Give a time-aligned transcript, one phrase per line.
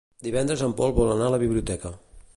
[0.27, 1.97] Divendres en Pol vol anar a la biblioteca.